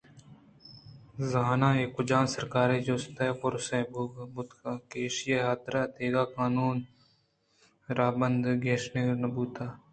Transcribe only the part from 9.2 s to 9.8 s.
بوتیں